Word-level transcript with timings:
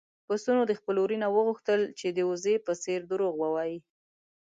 پسونو 0.27 0.61
د 0.67 0.71
خپل 0.79 0.95
وري 0.99 1.17
نه 1.23 1.27
وغوښتل 1.35 1.81
چې 1.99 2.07
د 2.11 2.19
وزې 2.29 2.55
په 2.65 2.73
څېر 2.83 2.99
دروغ 3.11 3.33
ووايي. 3.39 3.77